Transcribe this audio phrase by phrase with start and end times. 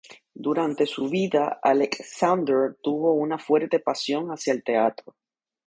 [0.33, 5.15] Durante su vida, Aleksander tuvo una fuerte pasión hacia el teatro.